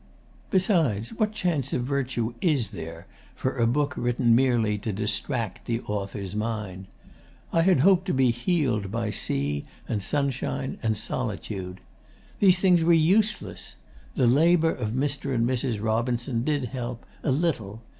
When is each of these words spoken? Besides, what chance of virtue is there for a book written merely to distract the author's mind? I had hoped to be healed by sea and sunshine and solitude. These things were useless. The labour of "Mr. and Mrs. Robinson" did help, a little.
Besides, 0.49 1.11
what 1.11 1.31
chance 1.31 1.73
of 1.73 1.83
virtue 1.83 2.33
is 2.41 2.71
there 2.71 3.05
for 3.35 3.55
a 3.59 3.67
book 3.67 3.93
written 3.95 4.33
merely 4.33 4.79
to 4.79 4.91
distract 4.91 5.65
the 5.67 5.81
author's 5.81 6.35
mind? 6.35 6.87
I 7.53 7.61
had 7.61 7.81
hoped 7.81 8.07
to 8.07 8.13
be 8.15 8.31
healed 8.31 8.89
by 8.91 9.11
sea 9.11 9.63
and 9.87 10.01
sunshine 10.01 10.79
and 10.81 10.97
solitude. 10.97 11.81
These 12.39 12.57
things 12.57 12.83
were 12.83 12.93
useless. 12.93 13.75
The 14.15 14.25
labour 14.25 14.71
of 14.73 14.89
"Mr. 14.89 15.35
and 15.35 15.47
Mrs. 15.47 15.79
Robinson" 15.79 16.43
did 16.43 16.65
help, 16.65 17.05
a 17.21 17.29
little. 17.29 17.83